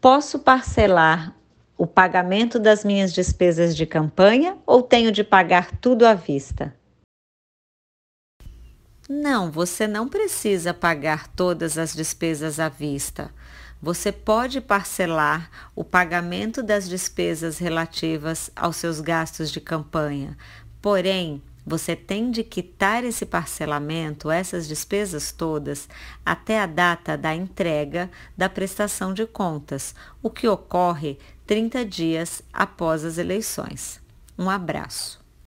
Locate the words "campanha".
3.84-4.56, 19.60-20.34